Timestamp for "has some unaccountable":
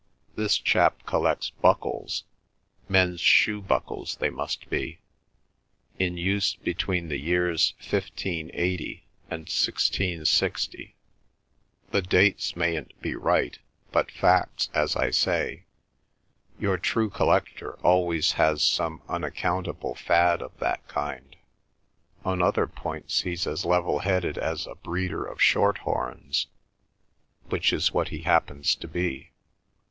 18.31-19.93